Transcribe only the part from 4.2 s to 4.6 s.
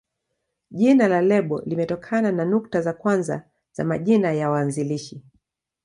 ya